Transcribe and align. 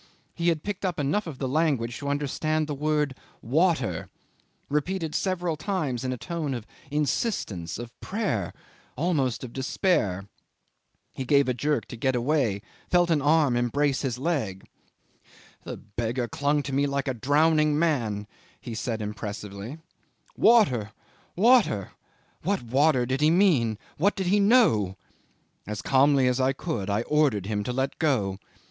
He 0.33 0.47
had 0.47 0.63
picked 0.63 0.83
up 0.83 0.99
enough 0.99 1.27
of 1.27 1.37
the 1.37 1.47
language 1.47 1.99
to 1.99 2.09
understand 2.09 2.65
the 2.65 2.73
word 2.73 3.13
water, 3.39 4.09
repeated 4.67 5.13
several 5.13 5.55
times 5.55 6.03
in 6.03 6.11
a 6.11 6.17
tone 6.17 6.55
of 6.55 6.65
insistence, 6.89 7.77
of 7.77 7.91
prayer, 7.99 8.51
almost 8.95 9.43
of 9.43 9.53
despair. 9.53 10.25
He 11.13 11.23
gave 11.23 11.47
a 11.47 11.53
jerk 11.53 11.85
to 11.89 11.95
get 11.95 12.15
away, 12.15 12.53
and 12.53 12.61
felt 12.89 13.11
an 13.11 13.21
arm 13.21 13.55
embrace 13.55 14.01
his 14.01 14.17
leg. 14.17 14.65
'"The 15.65 15.77
beggar 15.77 16.27
clung 16.27 16.63
to 16.63 16.73
me 16.73 16.87
like 16.87 17.07
a 17.07 17.13
drowning 17.13 17.77
man," 17.77 18.25
he 18.59 18.73
said 18.73 19.03
impressively. 19.03 19.77
"Water, 20.35 20.93
water! 21.35 21.91
What 22.41 22.63
water 22.63 23.05
did 23.05 23.21
he 23.21 23.29
mean? 23.29 23.77
What 23.99 24.15
did 24.15 24.25
he 24.25 24.39
know? 24.39 24.97
As 25.67 25.83
calmly 25.83 26.27
as 26.27 26.41
I 26.41 26.53
could 26.53 26.89
I 26.89 27.03
ordered 27.03 27.45
him 27.45 27.63
to 27.65 27.71
let 27.71 27.99
go. 27.99 28.39